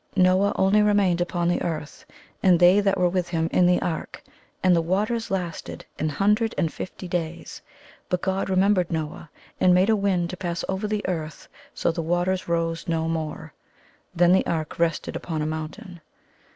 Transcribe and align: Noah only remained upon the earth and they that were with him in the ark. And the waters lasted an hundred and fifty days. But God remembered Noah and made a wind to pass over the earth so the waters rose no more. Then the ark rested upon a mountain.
Noah 0.15 0.51
only 0.55 0.81
remained 0.81 1.21
upon 1.21 1.47
the 1.47 1.61
earth 1.61 2.05
and 2.41 2.59
they 2.59 2.79
that 2.79 2.97
were 2.97 3.07
with 3.07 3.27
him 3.29 3.47
in 3.51 3.67
the 3.67 3.79
ark. 3.83 4.23
And 4.63 4.75
the 4.75 4.81
waters 4.81 5.29
lasted 5.29 5.85
an 5.99 6.09
hundred 6.09 6.55
and 6.57 6.73
fifty 6.73 7.07
days. 7.07 7.61
But 8.09 8.23
God 8.23 8.49
remembered 8.49 8.89
Noah 8.89 9.29
and 9.59 9.75
made 9.75 9.91
a 9.91 9.95
wind 9.95 10.31
to 10.31 10.37
pass 10.37 10.65
over 10.67 10.87
the 10.87 11.07
earth 11.07 11.47
so 11.75 11.91
the 11.91 12.01
waters 12.01 12.47
rose 12.47 12.87
no 12.87 13.07
more. 13.07 13.53
Then 14.15 14.33
the 14.33 14.47
ark 14.47 14.79
rested 14.79 15.15
upon 15.15 15.43
a 15.43 15.45
mountain. 15.45 16.01